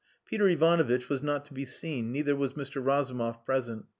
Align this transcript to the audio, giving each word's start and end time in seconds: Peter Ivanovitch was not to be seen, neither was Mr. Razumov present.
Peter 0.25 0.47
Ivanovitch 0.49 1.09
was 1.09 1.21
not 1.21 1.45
to 1.45 1.53
be 1.53 1.63
seen, 1.63 2.11
neither 2.11 2.35
was 2.35 2.53
Mr. 2.53 2.83
Razumov 2.83 3.45
present. 3.45 3.85